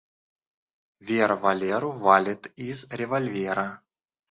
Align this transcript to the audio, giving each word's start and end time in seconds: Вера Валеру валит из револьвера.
Вера 1.09 1.35
Валеру 1.35 1.91
валит 1.91 2.47
из 2.55 2.89
револьвера. 2.91 3.81